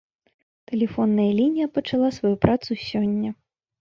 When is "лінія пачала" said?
1.39-2.09